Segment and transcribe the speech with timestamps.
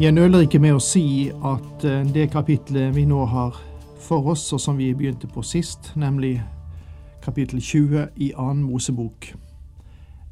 [0.00, 3.58] Jeg nøler ikke med å si at eh, det kapitlet vi nå har
[4.00, 6.38] for oss, og som vi begynte på sist, nemlig
[7.20, 9.28] kapittel 20 i annen Mosebok,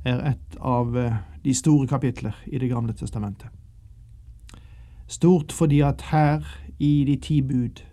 [0.08, 3.52] er et av eh, de store kapitler i Det gamle testamentet.
[5.06, 7.84] Stort fordi at her i de ti bud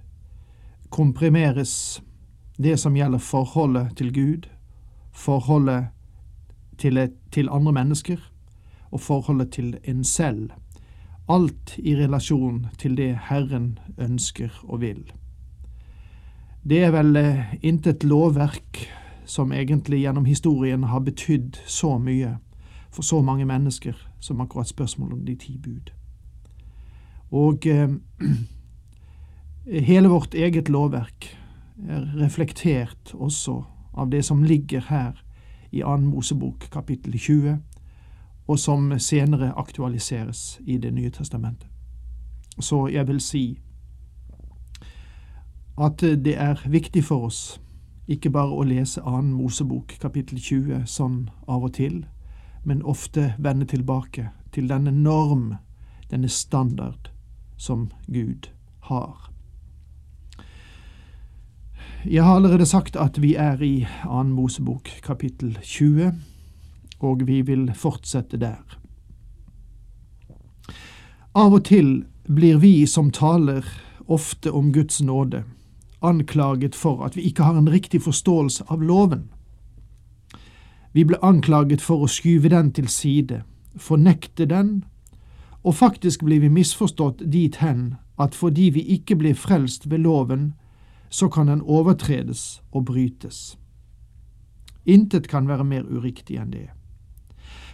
[0.95, 2.01] komprimeres
[2.55, 4.47] det som gjelder forholdet til Gud,
[5.11, 5.91] forholdet
[6.77, 8.31] til, et, til andre mennesker
[8.91, 10.55] og forholdet til en selv
[11.27, 15.03] alt i relasjon til det Herren ønsker og vil.
[16.65, 18.85] Det er vel eh, intet lovverk
[19.25, 22.37] som egentlig gjennom historien har betydd så mye
[22.93, 25.91] for så mange mennesker som akkurat spørsmålet om de ti bud.
[27.31, 27.89] Og eh,
[29.89, 31.29] hele vårt eget lovverk
[31.89, 35.21] er reflektert også av det som ligger her
[35.71, 35.97] i 2.
[35.97, 37.57] Mosebok kapittel 20,
[38.47, 41.67] og som senere aktualiseres i Det nye testamentet.
[42.59, 43.59] Så jeg vil si
[45.77, 47.59] at det er viktig for oss
[48.07, 52.05] ikke bare å lese annen Mosebok kapittel 20 sånn av og til,
[52.63, 55.55] men ofte vende tilbake til denne norm,
[56.09, 57.09] denne standard,
[57.57, 58.51] som Gud
[58.89, 59.31] har.
[62.05, 66.13] Jeg har allerede sagt at vi er i annen Mosebok kapittel 20
[66.99, 68.63] og vi vil fortsette der.
[71.35, 73.65] Av og til blir vi som taler
[74.07, 75.43] ofte om Guds nåde,
[76.01, 79.29] anklaget for at vi ikke har en riktig forståelse av loven.
[80.93, 83.43] Vi ble anklaget for å skyve den til side,
[83.75, 84.85] fornekte den,
[85.63, 90.53] og faktisk blir vi misforstått dit hen at fordi vi ikke blir frelst ved loven,
[91.09, 93.57] så kan den overtredes og brytes.
[94.85, 96.69] Intet kan være mer uriktig enn det.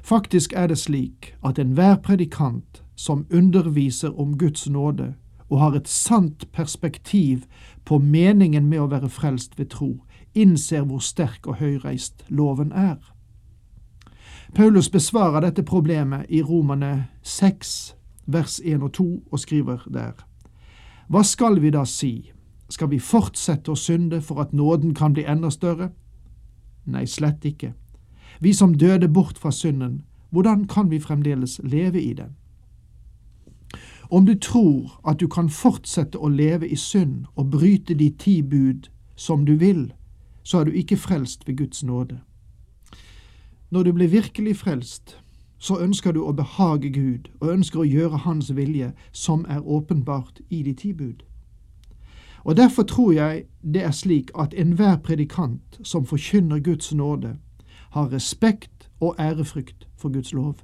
[0.01, 5.13] Faktisk er det slik at enhver predikant som underviser om Guds nåde
[5.50, 7.44] og har et sant perspektiv
[7.85, 12.97] på meningen med å være frelst ved tro, innser hvor sterk og høyreist loven er.
[14.56, 17.95] Paulus besvarer dette problemet i Romane 6,
[18.28, 20.13] vers 1 og 2, og skriver der.
[21.07, 22.31] Hva skal vi da si?
[22.69, 25.90] Skal vi fortsette å synde for at nåden kan bli enda større?
[26.85, 27.73] Nei, slett ikke
[28.39, 32.35] vi som døde bort fra synden, hvordan kan vi fremdeles leve i den?
[34.09, 38.41] Om du tror at du kan fortsette å leve i synd og bryte de ti
[38.41, 39.93] bud som du vil,
[40.43, 42.19] så er du ikke frelst ved Guds nåde.
[43.69, 45.17] Når du blir virkelig frelst,
[45.59, 50.41] så ønsker du å behage Gud og ønsker å gjøre Hans vilje, som er åpenbart
[50.49, 51.23] i de ti bud.
[52.43, 57.37] Og Derfor tror jeg det er slik at enhver predikant som forkynner Guds nåde,
[57.91, 60.56] har respekt og ærefrykt for Guds lov.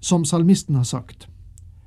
[0.00, 1.28] Som salmisten har sagt,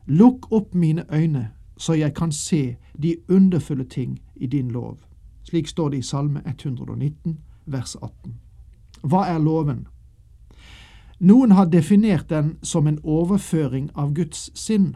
[0.05, 4.97] Lukk opp mine øyne, så jeg kan se de underfulle ting i din lov.
[5.43, 8.35] Slik står det i Salme 119, vers 18.
[9.01, 9.87] Hva er loven?
[11.19, 14.95] Noen har definert den som en overføring av Guds sinn.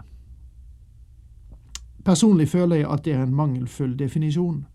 [2.06, 4.66] Personlig føler jeg at det er en mangelfull definisjon.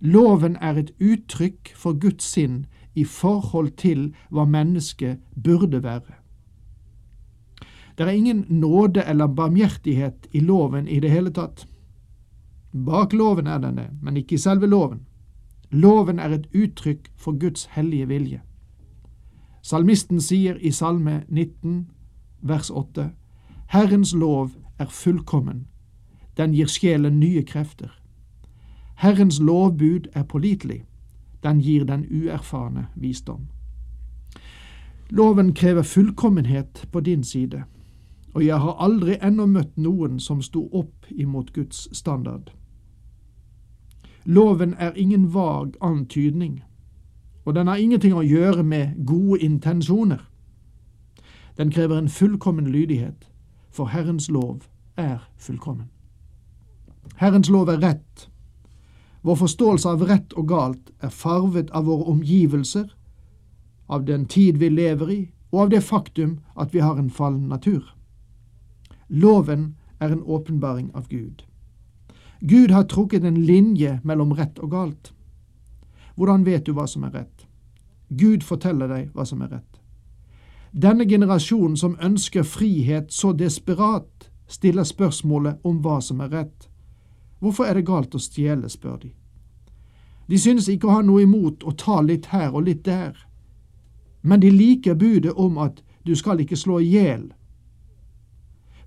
[0.00, 2.66] Loven er et uttrykk for Guds sinn
[2.98, 6.18] i forhold til hva mennesket burde være.
[7.98, 11.66] Det er ingen nåde eller barmhjertighet i loven i det hele tatt.
[12.72, 15.00] Bak loven er den det, men ikke i selve loven.
[15.70, 18.40] Loven er et uttrykk for Guds hellige vilje.
[19.62, 21.90] Salmisten sier i Salme 19,
[22.40, 23.10] vers 8,
[23.68, 25.66] Herrens lov er fullkommen,
[26.36, 27.90] den gir sjelen nye krefter.
[29.02, 30.84] Herrens lovbud er pålitelig,
[31.42, 33.48] den gir den uerfarne visdom.
[35.10, 37.64] Loven krever fullkommenhet på din side,
[38.34, 42.50] og jeg har aldri ennå møtt noen som sto opp imot Guds standard.
[44.24, 46.62] Loven er ingen vag antydning,
[47.44, 50.28] og den har ingenting å gjøre med gode intensjoner.
[51.56, 53.30] Den krever en fullkommen lydighet,
[53.70, 55.88] for Herrens lov er fullkommen.
[57.16, 58.28] Herrens lov er rett,
[59.22, 62.86] vår forståelse av rett og galt er farvet av våre omgivelser,
[63.86, 65.20] av den tid vi lever i,
[65.50, 67.94] og av det faktum at vi har en fallen natur.
[69.08, 71.42] Loven er en åpenbaring av Gud.
[72.40, 75.12] Gud har trukket en linje mellom rett og galt.
[76.14, 77.46] Hvordan vet du hva som er rett?
[78.08, 79.80] Gud forteller deg hva som er rett.
[80.72, 86.68] Denne generasjonen som ønsker frihet så desperat, stiller spørsmålet om hva som er rett.
[87.38, 89.12] Hvorfor er det galt å stjele, spør de.
[90.28, 93.16] De synes ikke å ha noe imot å ta litt her og litt der,
[94.22, 97.28] men de liker budet om at du skal ikke slå i hjel,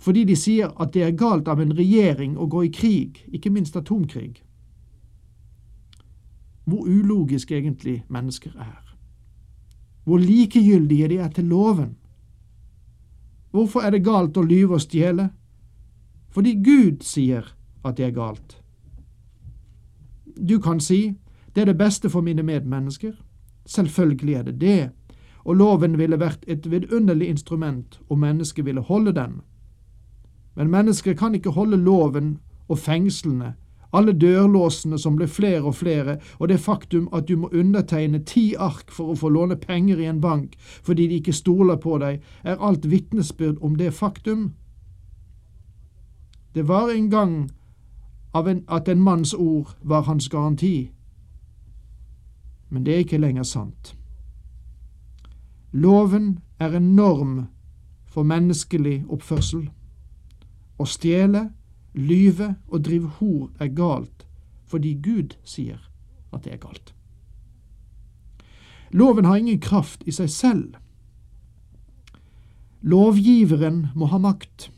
[0.02, 3.52] fordi de sier at det er galt av en regjering å gå i krig, ikke
[3.54, 4.42] minst atomkrig.
[6.66, 8.82] Hvor ulogisk egentlig mennesker er.
[10.04, 11.94] Hvor likegyldige de er til loven.
[13.52, 15.30] Hvorfor er det galt å lyve og stjele?
[16.34, 17.54] Fordi Gud sier
[17.86, 18.62] at det er galt.
[20.48, 21.14] Du kan si
[21.56, 23.12] det er det beste for mine medmennesker.
[23.66, 24.90] Selvfølgelig er det det,
[25.44, 29.42] og loven ville vært et vidunderlig instrument om mennesket ville holde den.
[30.56, 32.38] Men mennesker kan ikke holde loven
[32.68, 33.54] og fengslene,
[33.94, 38.56] alle dørlåsene som blir flere og flere, og det faktum at du må undertegne ti
[38.56, 42.22] ark for å få låne penger i en bank fordi de ikke stoler på deg,
[42.44, 44.54] er alt vitnesbyrd om det faktum.
[46.56, 47.36] Det var en gang
[48.34, 50.92] en, at en manns ord var hans garanti,
[52.70, 53.96] men det er ikke lenger sant.
[55.72, 57.48] Loven er en norm
[58.06, 59.70] for menneskelig oppførsel.
[60.80, 61.50] Å stjele,
[61.94, 64.28] lyve og drive hor er galt
[64.72, 65.82] fordi Gud sier
[66.32, 66.94] at det er galt.
[68.96, 70.78] Loven har ingen kraft i seg selv.
[72.82, 74.70] Lovgiveren må ha makt.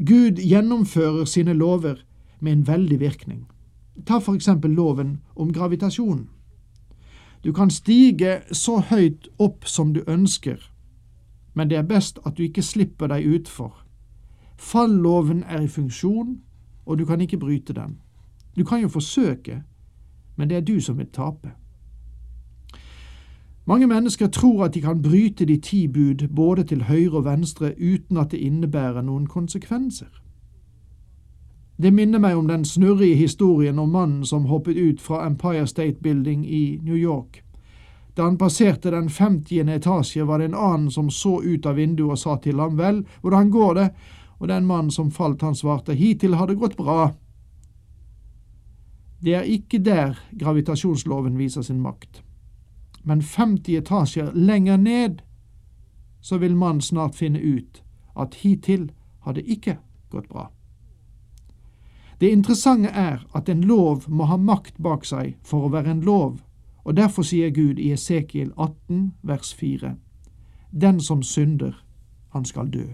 [0.00, 2.00] Gud gjennomfører sine lover
[2.40, 3.46] med en veldig virkning.
[4.06, 6.28] Ta for eksempel loven om gravitasjon.
[7.44, 10.72] Du kan stige så høyt opp som du ønsker,
[11.54, 13.86] men det er best at du ikke slipper deg utfor.
[14.56, 16.40] Falloven er i funksjon,
[16.86, 17.98] og du kan ikke bryte den.
[18.56, 19.62] Du kan jo forsøke,
[20.36, 21.50] men det er du som vil tape.
[23.66, 27.74] Mange mennesker tror at de kan bryte de ti bud både til høyre og venstre
[27.78, 30.10] uten at det innebærer noen konsekvenser.
[31.80, 36.02] Det minner meg om den snurrige historien om mannen som hoppet ut fra Empire State
[36.02, 37.42] Building i New York.
[38.14, 42.12] Da han passerte den femtiende etasje, var det en annen som så ut av vinduet
[42.12, 43.86] og sa til ham vel, hvordan går det,
[44.38, 47.14] og den mannen som falt, han svarte hittil har det gått bra.
[49.24, 52.20] Det er ikke der gravitasjonsloven viser sin makt,
[53.08, 55.24] men 50 etasjer lenger ned
[56.20, 57.80] så vil mannen snart finne ut
[58.20, 58.90] at hittil
[59.24, 59.80] har det ikke
[60.12, 60.50] gått bra.
[62.20, 66.02] Det interessante er at en lov må ha makt bak seg for å være en
[66.04, 66.42] lov,
[66.84, 69.94] og derfor sier Gud i Esekiel 18 vers 4,
[70.70, 71.84] Den som synder,
[72.28, 72.84] han skal dø.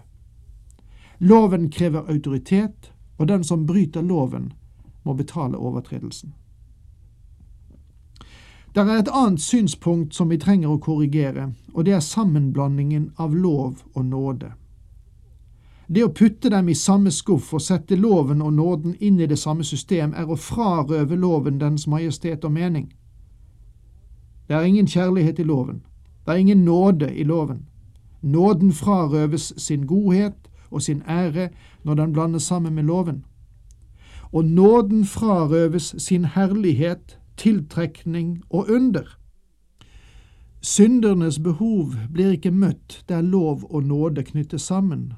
[1.19, 4.53] Loven krever autoritet, og den som bryter loven,
[5.05, 6.35] må betale overtredelsen.
[8.75, 13.35] Det er et annet synspunkt som vi trenger å korrigere, og det er sammenblandingen av
[13.35, 14.53] lov og nåde.
[15.89, 19.39] Det å putte dem i samme skuff og sette loven og nåden inn i det
[19.39, 22.89] samme system er å frarøve loven dens majestet og mening.
[24.49, 25.83] Det er ingen kjærlighet i loven.
[26.27, 27.67] Det er ingen nåde i loven.
[28.23, 31.49] Nåden frarøves sin godhet, og sin ære
[31.85, 33.25] når den blandes sammen med loven.
[34.33, 39.19] Og nåden frarøves sin herlighet, tiltrekning og under.
[40.61, 45.13] Syndernes behov blir ikke møtt der lov og nåde knyttes sammen,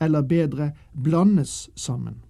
[0.00, 2.22] eller bedre blandes sammen.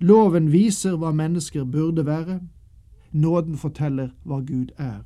[0.00, 2.40] Loven viser hva mennesker burde være,
[3.12, 5.02] nåden forteller hva Gud er.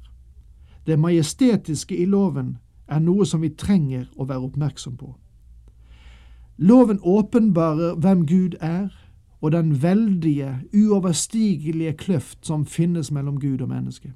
[0.87, 5.15] Det majestetiske i loven er noe som vi trenger å være oppmerksom på.
[6.59, 8.93] Loven åpenbarer hvem Gud er,
[9.41, 14.13] og den veldige, uoverstigelige kløft som finnes mellom Gud og menneske.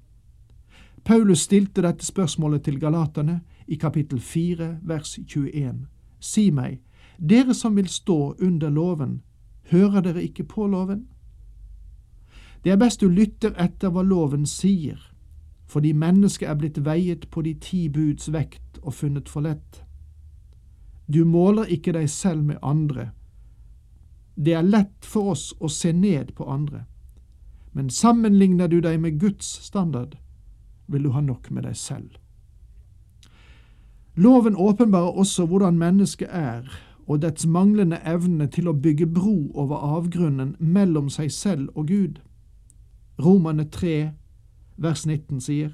[1.04, 5.86] Paulus stilte dette spørsmålet til galaterne i kapittel 4 vers 21.
[6.20, 6.80] Si meg,
[7.18, 9.22] dere som vil stå under loven,
[9.70, 11.06] hører dere ikke på loven?
[12.64, 14.98] Det er best du lytter etter hva loven sier,
[15.66, 19.82] fordi mennesket er blitt veiet på de ti buds vekt og funnet for lett.
[21.06, 23.10] Du måler ikke deg selv med andre.
[24.34, 26.86] Det er lett for oss å se ned på andre,
[27.72, 30.16] men sammenligner du deg med Guds standard,
[30.86, 32.16] vil du ha nok med deg selv.
[34.18, 36.66] Loven åpenbarer også hvordan mennesket er,
[37.08, 42.18] og dets manglende evne til å bygge bro over avgrunnen mellom seg selv og Gud.
[43.18, 44.10] Romane 3,
[44.76, 45.72] vers 19 sier,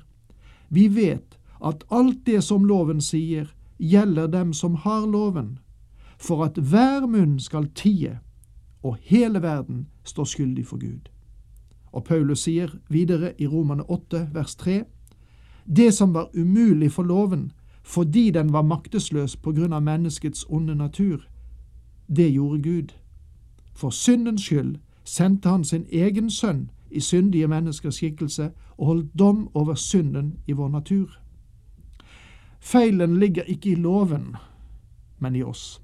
[0.70, 5.58] Vi vet at alt det som loven sier, gjelder dem som har loven,
[6.18, 8.20] for at hver munn skal tie,
[8.82, 11.10] og hele verden står skyldig for Gud.
[11.92, 14.84] Og Paulus sier videre i Romane 8, vers 3,
[15.66, 17.50] det som var umulig for loven,
[17.84, 21.28] fordi den var maktesløs på grunn av menneskets onde natur,
[22.16, 22.94] det gjorde Gud.
[23.74, 29.48] For syndens skyld sendte han sin egen sønn i syndige menneskers skikkelse og holdt dom
[29.54, 31.20] over synden i vår natur.
[32.60, 34.36] Feilen ligger ikke i loven,
[35.18, 35.82] men i oss.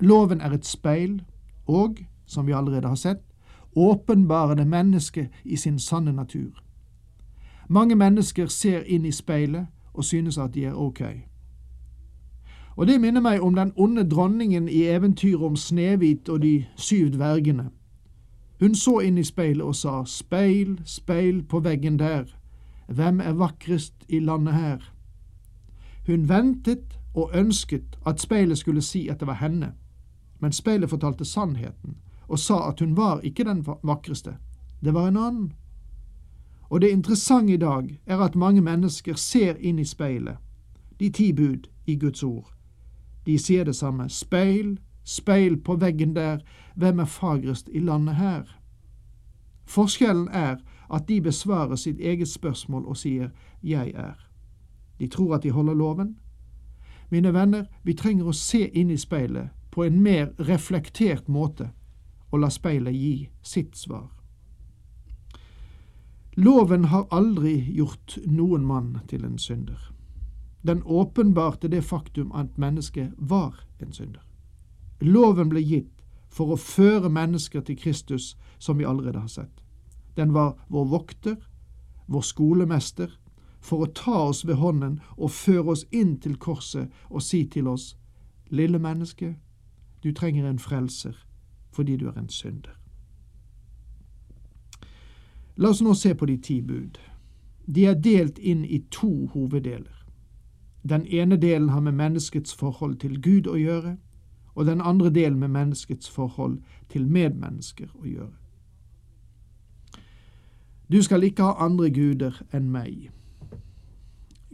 [0.00, 1.22] Loven er et speil
[1.66, 3.24] og, som vi allerede har sett,
[3.76, 6.62] åpenbarer det mennesket i sin sanne natur.
[7.68, 9.66] Mange mennesker ser inn i speilet
[9.98, 11.02] og synes at de er ok.
[12.76, 17.10] Og det minner meg om den onde dronningen i eventyret om Snehvit og de syv
[17.10, 17.70] dvergene.
[18.60, 22.30] Hun så inn i speilet og sa, Speil, speil på veggen der,
[22.86, 24.78] hvem er vakrest i landet her?
[26.06, 29.72] Hun ventet og ønsket at speilet skulle si at det var henne,
[30.40, 34.36] men speilet fortalte sannheten og sa at hun var ikke den vakreste,
[34.84, 35.52] det var en annen.
[36.70, 40.36] Og det interessante i dag er at mange mennesker ser inn i speilet,
[41.00, 42.52] de ti bud i Guds ord.
[43.26, 46.38] De sier det samme, speil, speil på veggen der,
[46.74, 48.58] hvem er fagrest i landet her?
[49.64, 50.56] Forskjellen er
[50.90, 53.30] at de besvarer sitt eget spørsmål og sier
[53.62, 54.16] jeg er.
[55.00, 56.16] De tror at de holder loven.
[57.10, 61.70] Mine venner, vi trenger å se inn i speilet på en mer reflektert måte
[62.30, 64.17] og la speilet gi sitt svar.
[66.38, 69.80] Loven har aldri gjort noen mann til en synder.
[70.62, 74.22] Den åpenbarte det faktum at mennesket var en synder.
[75.00, 79.64] Loven ble gitt for å føre mennesker til Kristus, som vi allerede har sett.
[80.14, 81.36] Den var vår vokter,
[82.06, 83.18] vår skolemester,
[83.58, 87.66] for å ta oss ved hånden og føre oss inn til korset og si til
[87.66, 87.96] oss,
[88.50, 89.34] Lille menneske,
[90.02, 91.18] du trenger en frelser
[91.74, 92.77] fordi du er en synder.
[95.58, 96.98] La oss nå se på de ti bud.
[97.66, 100.04] De er delt inn i to hoveddeler.
[100.88, 103.96] Den ene delen har med menneskets forhold til Gud å gjøre,
[104.54, 108.36] og den andre delen med menneskets forhold til medmennesker å gjøre.
[110.88, 113.10] Du skal ikke ha andre guder enn meg.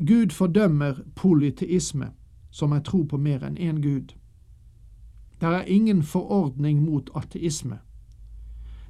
[0.00, 2.10] Gud fordømmer polyteisme,
[2.50, 4.16] som er tro på mer enn én Gud.
[5.40, 7.78] Det er ingen forordning mot ateisme.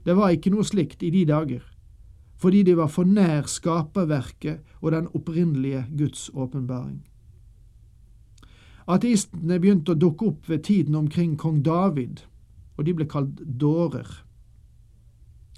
[0.06, 1.74] Det var ikke noe slikt i de dager,
[2.44, 6.98] fordi de var for nær skaperverket og den opprinnelige Guds åpenbaring.
[8.84, 12.20] Ateistene begynte å dukke opp ved tiden omkring kong David,
[12.76, 14.10] og de ble kalt dårer.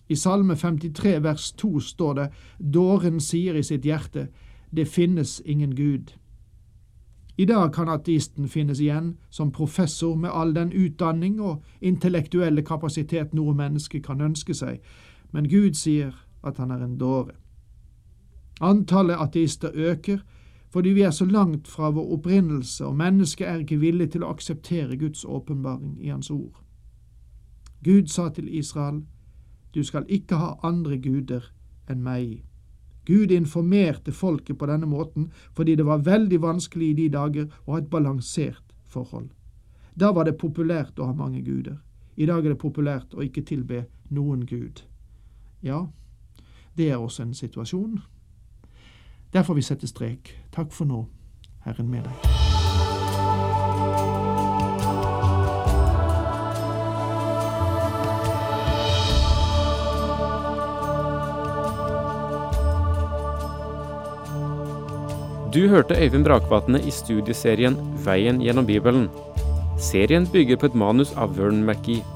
[0.07, 2.27] I Salme 53 vers 2 står det
[2.75, 4.29] Dåren sier i sitt hjerte,
[4.71, 6.13] det finnes ingen Gud.
[7.37, 13.35] I dag kan ateisten finnes igjen som professor med all den utdanning og intellektuelle kapasitet
[13.35, 14.79] noe menneske kan ønske seg,
[15.35, 16.15] men Gud sier
[16.47, 17.35] at han er en dåre.
[18.61, 20.23] Antallet ateister øker
[20.71, 24.33] fordi vi er så langt fra vår opprinnelse, og mennesket er ikke villig til å
[24.35, 26.59] akseptere Guds åpenbaring i Hans ord.
[27.85, 29.05] Gud sa til Israel,
[29.75, 31.53] Du skal ikke ha andre guder
[31.89, 32.45] enn meg.
[33.07, 37.73] Gud informerte folket på denne måten fordi det var veldig vanskelig i de dager å
[37.73, 39.29] ha et balansert forhold.
[39.95, 41.79] Da var det populært å ha mange guder.
[42.17, 44.83] I dag er det populært å ikke tilbe noen gud.
[45.63, 45.87] Ja,
[46.77, 48.01] det er også en situasjon.
[49.33, 50.37] Derfor vi setter strek.
[50.53, 51.07] Takk for nå.
[51.65, 52.13] Herren med deg.
[65.57, 69.09] Du hørte Øyvind Brakvatne i studieserien Veien gjennom Bibelen.
[69.81, 72.16] Serien bygger på et manus av Vern McGee.